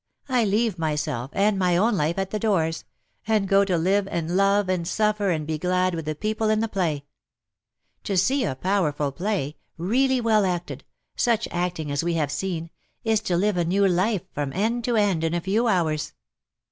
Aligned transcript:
I 0.27 0.45
leave 0.45 0.79
myself, 0.79 1.29
and 1.33 1.59
my 1.59 1.77
own 1.77 1.95
life, 1.95 2.17
at 2.17 2.31
the 2.31 2.39
doors— 2.39 2.85
and 3.27 3.47
go 3.47 3.63
to 3.63 3.77
live 3.77 4.07
and 4.07 4.35
love 4.35 4.67
and 4.67 4.87
suffer 4.87 5.29
and 5.29 5.45
be 5.45 5.59
glad 5.59 5.93
with 5.93 6.05
the 6.05 6.15
people 6.15 6.49
in 6.49 6.59
the 6.59 6.67
play. 6.67 7.05
To 8.05 8.17
see 8.17 8.43
a 8.43 8.55
powerful 8.55 9.11
play— 9.11 9.57
really 9.77 10.19
well 10.19 10.43
acted— 10.43 10.83
such 11.15 11.47
acting 11.51 11.91
as 11.91 12.03
we 12.03 12.15
have 12.15 12.31
seen— 12.31 12.71
is 13.03 13.19
to 13.21 13.37
live 13.37 13.57
a 13.57 13.63
new 13.63 13.87
life 13.87 14.23
from 14.31 14.51
end 14.53 14.83
to 14.85 14.95
end 14.95 15.23
in 15.23 15.35
a 15.35 15.39
few 15.39 15.67
hours. 15.67 16.13